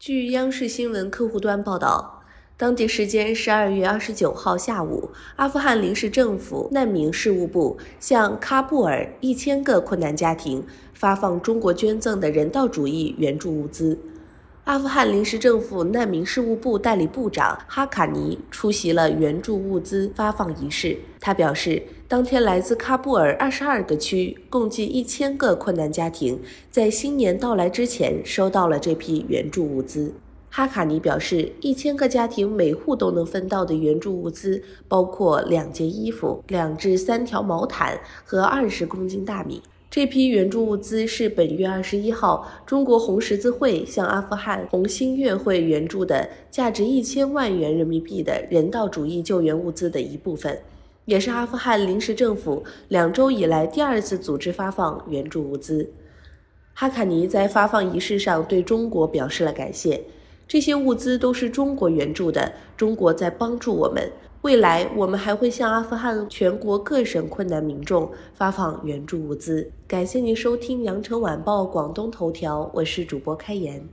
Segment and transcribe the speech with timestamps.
[0.00, 2.22] 据央视新闻客户端报道，
[2.56, 13.98] 当地时间十二月二十九号下午，阿富汗临时政府难民事务部向喀布尔一千个困难家庭发放中国捐赠的人道主义援助物资。
[14.70, 20.96] 阿富汗临时政府难民事务部代理部长哈卡尼出席了援助物资发放仪式。
[21.18, 26.40] 他表示，当天来自喀布尔二十二个区，共计一千个困难家庭，
[26.70, 30.14] 在新年到来之前收到了这批援助物资。
[30.48, 39.60] 哈卡尼表示，一千个家庭每户都能分到的援助物资包括两件衣服、两至三条毛毯和二十公斤大米。
[39.90, 50.56] 这批援助物资是本月二十一号中国红十字会向阿富汗红新月会援助的价值一千万元人民币的人道主义救援物资的一部分，
[51.06, 55.90] 也是阿富汗临时政府两周以来第二次组织发放援助物资。
[56.72, 60.00] 哈卡尼在发放仪式上对中国表示了感谢，
[60.46, 64.08] 这些物资都是中国援助的，中国在帮助我们。
[64.42, 69.70] 未来，我们还会向阿富汗全国各省困难民众发放援助物资。
[69.86, 73.86] 感谢您收听《羊城晚报广东头条》，我是主播开言。